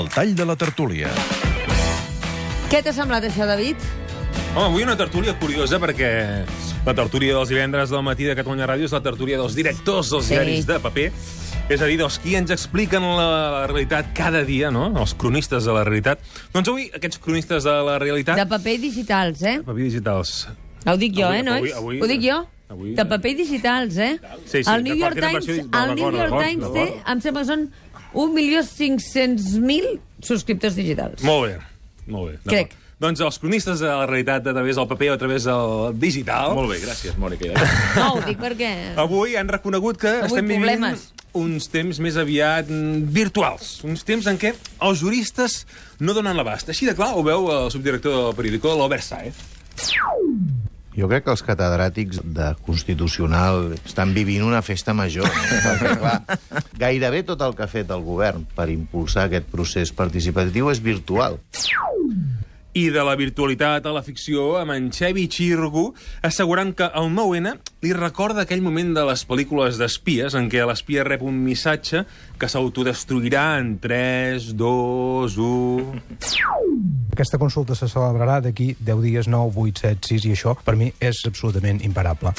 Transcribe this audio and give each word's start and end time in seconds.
El 0.00 0.08
tall 0.08 0.34
de 0.36 0.46
la 0.48 0.56
tertúlia. 0.56 1.10
Què 2.70 2.80
t'ha 2.86 2.92
semblat 2.94 3.24
això, 3.26 3.46
David? 3.48 3.80
Home, 4.54 4.64
avui 4.68 4.84
una 4.86 4.96
tertúlia 4.98 5.34
curiosa 5.38 5.78
perquè 5.82 6.10
la 6.86 6.94
tertúlia 6.96 7.34
dels 7.36 7.50
divendres 7.50 7.90
del 7.92 8.02
matí 8.06 8.24
de 8.28 8.36
Catalunya 8.38 8.66
Ràdio 8.70 8.86
és 8.88 8.94
la 8.94 9.02
tertúlia 9.04 9.38
dels 9.38 9.54
directors 9.58 10.10
dels 10.10 10.26
Sí. 10.26 10.34
diaris 10.34 10.66
de 10.66 10.78
paper. 10.80 11.10
És 11.70 11.82
a 11.82 11.86
dir, 11.86 11.98
dels 12.00 12.16
qui 12.18 12.34
ens 12.34 12.50
expliquen 12.50 13.02
la, 13.02 13.26
la 13.60 13.66
realitat 13.68 14.08
cada 14.14 14.42
dia, 14.42 14.70
no? 14.74 14.88
Els 14.98 15.14
cronistes 15.14 15.64
de 15.68 15.72
la 15.76 15.84
realitat. 15.86 16.18
Doncs 16.52 16.68
avui, 16.68 16.88
aquests 16.94 17.18
cronistes 17.22 17.62
de 17.64 17.74
la 17.86 17.98
realitat... 18.02 18.36
De 18.40 18.46
paper 18.46 18.78
digitals, 18.82 19.42
eh? 19.42 19.60
paper 19.62 19.84
digitals. 19.84 20.48
Ho 20.86 20.96
dic 20.96 21.14
jo, 21.14 21.28
Avui- 21.28 21.38
eh, 21.38 21.42
nois? 21.46 21.60
avui- 21.60 21.76
avui- 21.78 22.00
Ho 22.02 22.06
dic 22.10 22.24
jo? 22.24 22.40
Avui- 22.70 22.94
de 22.96 23.04
paper 23.10 23.30
i 23.34 23.38
digitals, 23.42 23.96
eh? 23.98 24.12
Sí, 24.46 24.62
sí, 24.62 24.70
el 24.70 24.84
New 24.86 24.96
York 24.96 25.18
Times, 25.20 25.48
el 25.48 25.94
New 25.98 26.10
York 26.16 26.36
Times 26.46 26.72
té, 26.74 26.86
em 27.12 27.20
sembla 27.20 27.44
són 27.48 27.68
1.500.000 28.14 29.98
subscriptors 30.22 30.76
digitals. 30.78 31.22
Molt 31.26 31.48
bé, 31.48 31.58
molt 32.10 32.30
bé. 32.32 32.38
Crec. 32.50 32.76
Doncs 33.00 33.22
els 33.24 33.38
cronistes 33.40 33.80
de 33.80 33.88
la 33.88 34.04
realitat 34.04 34.44
a 34.50 34.52
través 34.52 34.76
del 34.76 34.86
paper 34.90 35.06
o 35.08 35.14
a 35.14 35.18
través 35.22 35.44
del 35.48 35.94
digital... 36.02 36.52
Molt 36.58 36.68
bé, 36.68 36.80
gràcies, 36.82 37.14
Mònica. 37.16 37.54
No, 37.96 38.10
ho 38.18 38.20
dic 38.26 38.36
perquè... 38.42 38.68
Avui 39.00 39.38
han 39.40 39.48
reconegut 39.48 39.96
que 40.02 40.10
Avui 40.18 40.28
estem 40.28 40.50
vivint 40.50 40.66
problemes. 40.66 41.06
uns 41.40 41.70
temps 41.72 41.96
més 42.04 42.18
aviat 42.20 42.68
virtuals. 42.68 43.78
Uns 43.88 44.04
temps 44.04 44.28
en 44.28 44.36
què 44.42 44.52
els 44.84 45.00
juristes 45.00 45.62
no 46.04 46.12
donen 46.12 46.36
l'abast. 46.36 46.68
Així 46.68 46.84
de 46.90 46.92
clar 46.98 47.14
ho 47.16 47.24
veu 47.24 47.48
el 47.54 47.70
subdirector 47.72 48.18
del 48.26 48.36
periòdico, 48.36 48.76
l'Albert 48.76 49.08
Saez. 49.08 49.40
Jo 50.96 51.06
crec 51.10 51.24
que 51.26 51.30
els 51.34 51.44
catedràtics 51.46 52.18
de 52.34 52.50
Constitucional 52.66 53.76
estan 53.78 54.14
vivint 54.16 54.42
una 54.46 54.62
festa 54.62 54.94
major. 54.96 55.28
No? 55.28 55.60
Perquè, 55.66 55.94
clar, 56.00 56.16
gairebé 56.80 57.22
tot 57.28 57.42
el 57.46 57.54
que 57.54 57.66
ha 57.66 57.70
fet 57.70 57.92
el 57.94 58.02
govern 58.06 58.46
per 58.56 58.70
impulsar 58.72 59.28
aquest 59.28 59.46
procés 59.52 59.94
participatiu 59.94 60.72
és 60.72 60.82
virtual. 60.82 61.38
I 62.70 62.84
de 62.94 63.02
la 63.02 63.16
virtualitat 63.18 63.86
a 63.86 63.92
la 63.94 64.02
ficció, 64.06 64.52
amb 64.60 64.70
en 64.76 64.92
Xevi 64.94 65.24
Xirgu, 65.26 65.88
assegurant 66.22 66.70
que 66.78 66.86
el 66.86 67.08
9-N 67.10 67.56
li 67.82 67.94
recorda 67.96 68.44
aquell 68.44 68.62
moment 68.62 68.92
de 68.94 69.02
les 69.08 69.24
pel·lícules 69.26 69.78
d'espies 69.80 70.36
en 70.38 70.46
què 70.52 70.62
l'espia 70.66 71.02
rep 71.06 71.24
un 71.26 71.40
missatge 71.42 72.04
que 72.38 72.50
s'autodestruirà 72.50 73.58
en 73.58 73.74
3, 73.82 74.52
2, 74.58 75.38
1... 75.50 76.79
Aquesta 77.12 77.38
consulta 77.38 77.74
se 77.74 77.88
celebrarà 77.90 78.40
d'aquí 78.40 78.76
10 78.78 79.02
dies, 79.02 79.28
9, 79.28 79.52
8, 79.56 79.80
7, 79.82 80.08
6, 80.08 80.26
i 80.30 80.34
això 80.36 80.54
per 80.64 80.76
mi 80.78 80.92
és 81.02 81.20
absolutament 81.26 81.82
imparable. 81.84 82.32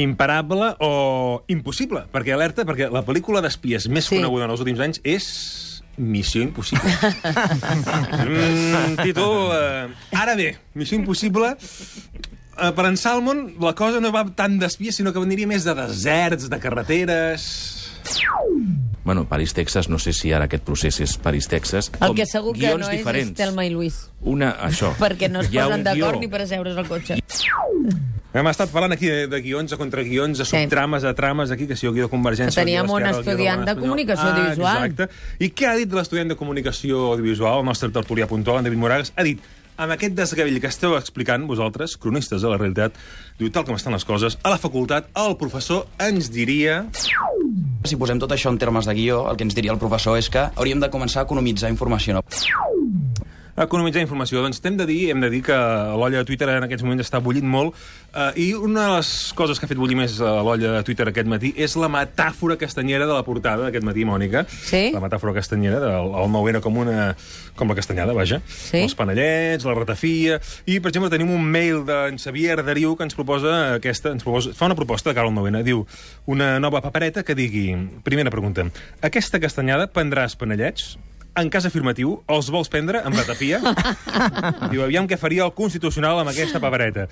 Imparable 0.00 0.74
o 0.86 1.42
impossible, 1.50 2.04
perquè 2.12 2.32
alerta, 2.34 2.64
perquè 2.64 2.88
la 2.92 3.02
pel·lícula 3.04 3.42
d'espies 3.44 3.88
més 3.90 4.06
Sí. 4.06 4.16
coneguda 4.16 4.44
en 4.46 4.50
els 4.54 4.60
últims 4.62 4.80
anys 4.80 5.00
és 5.04 5.26
Missió 6.00 6.40
Impossible. 6.42 6.88
mm, 8.26 9.02
títol... 9.02 9.50
Eh, 9.52 9.88
ara 10.16 10.34
bé, 10.36 10.56
Missió 10.74 10.96
Impossible... 10.96 11.56
Eh, 12.60 12.72
per 12.76 12.84
en 12.86 12.96
Salmon, 12.96 13.54
la 13.60 13.72
cosa 13.74 14.00
no 14.00 14.10
va 14.12 14.24
tant 14.36 14.58
d'espies, 14.60 14.96
sinó 15.00 15.12
que 15.12 15.20
aniria 15.20 15.46
més 15.48 15.64
de 15.64 15.74
deserts, 15.74 16.48
de 16.50 16.58
carreteres... 16.60 17.44
Bueno, 19.04 19.24
París-Texas, 19.26 19.88
no 19.88 19.98
sé 19.98 20.12
si 20.12 20.32
ara 20.32 20.44
aquest 20.44 20.62
procés 20.64 21.00
és 21.00 21.16
París-Texas. 21.18 21.90
El 22.00 22.08
com 22.12 22.16
que 22.16 22.26
segur 22.28 22.52
que 22.52 22.60
guions 22.66 22.84
no 22.84 22.90
és 22.92 22.98
diferents. 22.98 23.30
és 23.32 23.36
Telma 23.38 23.64
i 23.64 23.70
Luis. 23.72 24.10
Una, 24.20 24.50
això. 24.66 24.92
Perquè 25.00 25.30
no 25.32 25.40
es 25.40 25.48
Hi 25.52 25.58
ha 25.58 25.64
posen 25.70 25.80
un 25.80 25.84
d'acord 25.88 26.18
guió. 26.18 26.20
ni 26.20 26.28
per 26.28 26.42
asseure's 26.44 26.76
al 26.76 26.86
cotxe. 26.88 27.16
Hem 28.32 28.46
estat 28.46 28.70
parlant 28.70 28.92
aquí 28.94 29.08
de, 29.10 29.24
de 29.26 29.40
guions 29.42 29.72
a 29.74 29.76
contraguions, 29.80 30.38
de 30.38 30.44
Sí. 30.44 30.52
subtrames 30.62 31.02
a 31.02 31.14
trames, 31.18 31.50
aquí, 31.50 31.66
que 31.66 31.74
si 31.74 31.88
el 31.88 31.94
guió 31.96 32.04
de 32.06 32.10
Convergència... 32.12 32.54
Que 32.60 32.66
teníem 32.66 32.84
el 32.84 32.86
guió 32.86 32.96
un 32.96 33.02
d'Esquerra, 33.02 33.18
el 33.18 33.24
guió 33.24 33.32
estudiant 33.32 33.64
de 33.64 33.70
Espanyola. 33.72 33.88
comunicació 33.88 34.26
ah, 34.28 34.34
audiovisual. 34.36 34.84
Exacte. 34.84 35.08
I 35.40 35.48
què 35.50 35.66
ha 35.66 35.74
dit 35.80 35.96
l'estudiant 35.98 36.28
de 36.30 36.36
comunicació 36.38 37.00
audiovisual, 37.16 37.58
el 37.58 37.66
nostre 37.66 37.88
tertulià 37.90 38.28
puntual, 38.30 38.60
en 38.60 38.68
David 38.68 38.78
Moragas? 38.84 39.10
Ha 39.16 39.24
dit, 39.26 39.40
amb 39.80 39.96
aquest 39.96 40.14
desgavell 40.14 40.60
que 40.62 40.70
esteu 40.70 40.94
explicant 40.94 41.48
vosaltres, 41.50 41.96
cronistes 41.98 42.44
de 42.44 42.52
la 42.52 42.60
realitat, 42.60 42.94
diu, 43.40 43.50
tal 43.50 43.64
com 43.66 43.74
estan 43.74 43.96
les 43.98 44.04
coses, 44.06 44.38
a 44.44 44.52
la 44.54 44.58
facultat 44.62 45.08
el 45.16 45.34
professor 45.40 45.88
ens 45.98 46.30
diria... 46.30 46.84
Si 47.88 47.96
posem 47.96 48.18
tot 48.20 48.32
això 48.34 48.50
en 48.52 48.58
termes 48.60 48.84
de 48.84 48.94
guió, 48.94 49.22
el 49.30 49.38
que 49.38 49.46
ens 49.48 49.56
diria 49.56 49.72
el 49.72 49.80
professor 49.80 50.18
és 50.20 50.28
que 50.28 50.42
hauríem 50.50 50.82
de 50.82 50.90
començar 50.92 51.22
a 51.22 51.28
economitzar 51.28 51.72
informació. 51.72 52.18
No? 52.18 52.69
Economitzar 53.66 54.02
informació. 54.02 54.42
Doncs 54.44 54.60
t'hem 54.62 54.76
de 54.78 54.86
dir, 54.88 55.00
hem 55.12 55.20
de 55.22 55.30
dir 55.32 55.42
que 55.46 55.56
l'olla 56.00 56.22
de 56.22 56.28
Twitter 56.28 56.48
en 56.52 56.66
aquests 56.66 56.84
moments 56.86 57.04
està 57.04 57.20
bullint 57.22 57.46
molt 57.46 57.76
eh, 58.14 58.30
i 58.40 58.46
una 58.54 58.86
de 58.86 58.96
les 58.96 59.10
coses 59.36 59.58
que 59.58 59.66
ha 59.66 59.70
fet 59.70 59.80
bullir 59.80 59.98
més 59.98 60.18
eh, 60.20 60.30
l'olla 60.46 60.76
de 60.78 60.82
Twitter 60.86 61.08
aquest 61.10 61.28
matí 61.30 61.52
és 61.56 61.76
la 61.80 61.90
metàfora 61.92 62.56
castanyera 62.60 63.08
de 63.08 63.16
la 63.16 63.24
portada 63.26 63.66
d'aquest 63.66 63.86
matí, 63.86 64.06
Mònica. 64.08 64.44
Sí? 64.50 64.88
La 64.94 65.02
metàfora 65.04 65.34
castanyera 65.36 65.80
del 65.82 66.14
el 66.20 66.32
9 66.32 66.62
com 66.64 66.80
una... 66.82 67.14
com 67.56 67.68
la 67.68 67.76
castanyada, 67.76 68.14
vaja. 68.16 68.40
Sí. 68.48 68.80
Els 68.84 68.96
panellets, 68.96 69.66
la 69.68 69.76
ratafia... 69.76 70.40
I, 70.64 70.78
per 70.80 70.92
exemple, 70.92 71.10
tenim 71.12 71.32
un 71.34 71.44
mail 71.44 71.84
d'en 71.88 72.18
Xavier 72.20 72.60
Dariu 72.64 72.96
que 72.96 73.06
ens 73.06 73.16
proposa 73.18 73.76
aquesta... 73.76 74.14
Ens 74.16 74.24
proposa, 74.26 74.54
fa 74.56 74.70
una 74.70 74.78
proposta 74.78 75.10
de 75.10 75.18
cara 75.18 75.28
al 75.28 75.36
9 75.36 75.62
Diu, 75.66 75.84
una 76.30 76.54
nova 76.62 76.80
papereta 76.84 77.24
que 77.26 77.36
digui... 77.36 77.68
Primera 78.06 78.32
pregunta. 78.32 78.64
Aquesta 79.04 79.40
castanyada 79.42 79.90
prendràs 79.92 80.36
panellets? 80.40 80.94
En 81.38 81.50
cas 81.52 81.66
afirmatiu, 81.68 82.16
els 82.30 82.48
vols 82.50 82.68
prendre 82.72 83.04
amb 83.06 83.14
ratafia? 83.14 83.60
Diu, 84.72 84.82
aviam 84.82 85.06
què 85.08 85.18
faria 85.20 85.44
el 85.46 85.54
Constitucional 85.54 86.18
amb 86.20 86.32
aquesta 86.32 86.58
papereta. 86.62 87.06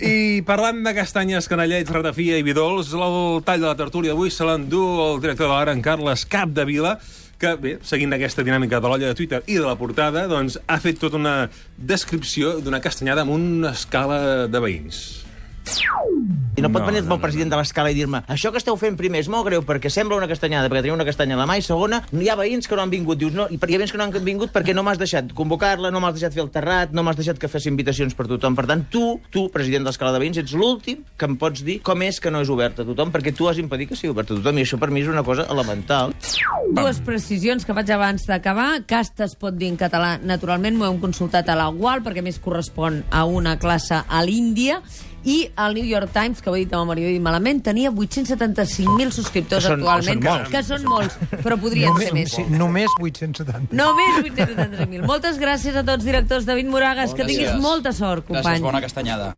I 0.00 0.40
parlant 0.48 0.80
de 0.86 0.94
castanyes, 0.96 1.50
canellets, 1.50 1.92
ratafia 1.92 2.38
i 2.40 2.46
bidols, 2.46 2.94
el 2.96 3.42
tall 3.44 3.60
de 3.60 3.68
la 3.68 3.76
tertúlia 3.78 4.14
d'avui 4.14 4.32
se 4.32 4.48
l'endú 4.48 4.82
el 5.04 5.22
director 5.24 5.50
de 5.50 5.52
l'ara, 5.52 5.76
en 5.76 5.84
Carles 5.84 6.24
Capdevila, 6.30 6.96
que, 7.38 7.54
bé, 7.60 7.76
seguint 7.86 8.16
aquesta 8.16 8.42
dinàmica 8.42 8.80
de 8.80 8.90
l'olla 8.90 9.12
de 9.12 9.18
Twitter 9.18 9.42
i 9.46 9.60
de 9.60 9.66
la 9.66 9.76
portada, 9.78 10.24
doncs 10.30 10.58
ha 10.66 10.80
fet 10.82 10.98
tota 10.98 11.20
una 11.20 11.36
descripció 11.76 12.56
d'una 12.64 12.82
castanyada 12.82 13.22
amb 13.26 13.36
una 13.36 13.76
escala 13.76 14.48
de 14.50 14.64
veïns. 14.64 15.04
I 16.58 16.64
no 16.64 16.72
pot 16.74 16.82
No, 16.82 16.90
venir 16.90 17.04
no, 17.04 17.14
el 17.16 17.22
president 17.22 17.52
de 17.52 17.58
l'escala 17.60 17.90
i 17.92 17.96
dir-me 17.96 18.22
això 18.28 18.50
que 18.52 18.60
esteu 18.60 18.76
fent 18.80 18.96
primer 18.98 19.22
és 19.22 19.28
molt 19.30 19.46
greu 19.46 19.62
perquè 19.66 19.90
sembla 19.92 20.16
una 20.18 20.28
castanyada, 20.30 20.68
perquè 20.70 20.84
teniu 20.86 20.96
una 20.96 21.06
castanya 21.06 21.36
a 21.36 21.40
la 21.42 21.46
mà, 21.48 21.58
i 21.58 21.64
segona, 21.64 22.02
hi 22.12 22.28
ha 22.28 22.36
veïns 22.38 22.68
que 22.68 22.76
no 22.76 22.82
han 22.84 22.92
vingut. 22.92 23.18
Dius, 23.20 23.34
no, 23.34 23.48
i 23.50 23.58
hi 23.58 23.74
ha 23.76 23.80
veïns 23.80 23.92
que 23.92 23.98
no 24.00 24.06
han 24.06 24.14
vingut 24.24 24.52
perquè 24.54 24.74
no 24.74 24.82
m'has 24.86 24.98
deixat 25.00 25.32
convocar-la, 25.36 25.90
no 25.94 26.00
m'has 26.02 26.16
deixat 26.16 26.34
fer 26.34 26.42
el 26.44 26.50
terrat, 26.54 26.92
no 26.94 27.02
m'has 27.06 27.18
deixat 27.18 27.38
que 27.40 27.50
fes 27.50 27.66
invitacions 27.70 28.14
per 28.18 28.28
tothom. 28.30 28.56
Per 28.58 28.66
tant, 28.70 28.84
tu, 28.90 29.18
tu, 29.34 29.46
president 29.54 29.86
de 29.86 29.92
l'escala 29.92 30.12
de 30.14 30.22
veïns, 30.22 30.40
ets 30.42 30.54
l'últim 30.58 31.04
que 31.18 31.28
em 31.28 31.36
pots 31.40 31.64
dir 31.66 31.78
com 31.84 32.02
és 32.06 32.20
que 32.20 32.32
no 32.34 32.42
és 32.44 32.50
obert 32.52 32.80
a 32.82 32.86
tothom, 32.88 33.12
perquè 33.14 33.34
tu 33.36 33.48
has 33.50 33.60
impedit 33.62 33.92
que 33.92 33.98
sigui 33.98 34.12
obert 34.14 34.32
a 34.32 34.38
tothom, 34.38 34.58
i 34.58 34.66
això 34.66 34.78
per 34.80 34.90
mi 34.94 35.02
és 35.04 35.10
una 35.10 35.24
cosa 35.26 35.46
elemental. 35.50 36.14
Dues 36.74 37.02
precisions 37.04 37.64
que 37.64 37.74
faig 37.76 37.90
abans 37.94 38.26
d'acabar. 38.28 38.70
Casta 38.88 39.26
es 39.28 39.36
pot 39.38 39.56
dir 39.56 39.70
en 39.72 39.78
català, 39.80 40.16
naturalment, 40.22 40.76
m'ho 40.78 40.88
hem 40.88 41.02
consultat 41.02 41.48
a 41.48 41.58
la 41.58 41.68
UAL, 41.70 42.02
perquè 42.06 42.24
a 42.24 42.26
més 42.26 42.40
correspon 42.42 43.02
a 43.10 43.24
una 43.28 43.58
classe 43.60 44.02
a 44.04 44.24
l'Índia, 44.24 44.82
i 45.28 45.34
el 45.60 45.74
New 45.76 45.84
York 45.84 46.10
Times, 46.14 46.40
que 46.40 46.48
ho 46.48 46.54
he 46.56 46.62
dit 46.64 46.72
amb 46.72 46.86
el 46.86 46.88
Mario 46.92 47.10
i 47.12 47.18
malament, 47.20 47.60
tenia 47.66 47.90
875.000 47.92 49.10
subscriptors 49.12 49.66
Que 49.66 49.72
són- 49.74 49.82
actualment, 49.82 50.22
que 50.22 50.28
són 50.28 50.38
molts. 50.38 50.50
que 50.54 50.62
són 50.62 50.84
molts, 50.88 51.18
però 51.44 51.58
podrien 51.60 51.96
ser 52.00 52.12
més. 52.16 52.32
sí, 52.32 52.44
només 52.48 52.88
870. 53.00 53.74
Només 53.76 54.22
875.000. 54.24 55.04
Moltes 55.06 55.38
gràcies 55.38 55.76
a 55.76 55.84
tots, 55.84 56.04
directors. 56.04 56.46
David 56.48 56.66
Moragas, 56.72 57.12
que 57.14 57.24
tinguis 57.24 57.50
Gràcies. 57.50 57.60
molta 57.60 57.92
sort, 57.92 58.24
company. 58.26 58.46
Gràcies, 58.56 58.62
bona 58.62 58.80
castanyada. 58.80 59.34